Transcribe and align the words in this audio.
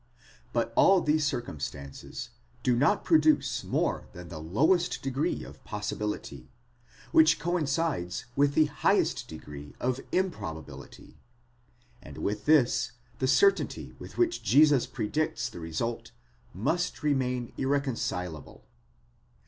But 0.51 0.73
all 0.75 0.99
these 0.99 1.27
circumstances 1.27 2.31
do 2.63 2.75
not 2.75 3.03
produce 3.05 3.63
more 3.63 4.07
than 4.13 4.29
the 4.29 4.39
lowest 4.41 5.03
degree 5.03 5.43
of 5.43 5.63
possibility, 5.63 6.49
which 7.11 7.37
coincides 7.37 8.25
with 8.35 8.55
the 8.55 8.65
highest 8.65 9.27
degree 9.27 9.75
of 9.79 9.99
improbability: 10.11 11.19
and 12.01 12.17
with 12.17 12.45
this 12.45 12.93
the 13.19 13.27
certainty 13.27 13.93
with 13.99 14.17
which 14.17 14.41
Jesus 14.41 14.87
predicts 14.87 15.49
the 15.49 15.59
result 15.59 16.09
must 16.51 17.03
remain 17.03 17.53
irreconcilable.? 17.55 18.65